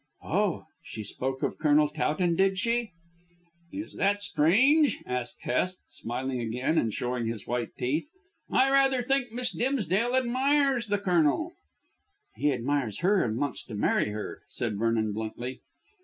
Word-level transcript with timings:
"Oh! 0.23 0.65
She 0.83 1.03
spoke 1.03 1.43
of 1.43 1.59
Colonel 1.59 1.87
Towton, 1.87 2.35
did 2.35 2.57
she?" 2.57 2.89
"Is 3.71 3.93
that 3.97 4.19
strange?" 4.19 4.97
asked 5.05 5.43
Hest, 5.43 5.87
smiling 5.87 6.41
again 6.41 6.79
and 6.79 6.91
showing 6.91 7.27
his 7.27 7.45
white 7.45 7.75
teeth. 7.77 8.07
"I 8.49 8.71
rather 8.71 9.03
think 9.03 9.31
Miss 9.31 9.51
Dimsdale 9.51 10.15
admires 10.15 10.87
the 10.87 10.97
Colonel." 10.97 11.51
"He 12.35 12.51
admires 12.51 13.01
her 13.01 13.23
and 13.23 13.37
wants 13.37 13.63
to 13.65 13.75
marry 13.75 14.09
her," 14.09 14.41
said 14.49 14.79
Vernon 14.79 15.13
bluntly. 15.13 15.61